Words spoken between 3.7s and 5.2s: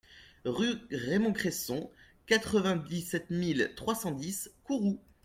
trois cent dix Kourou